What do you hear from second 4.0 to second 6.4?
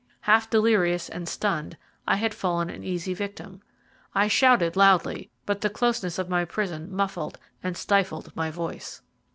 I shouted loudly, but the closeness of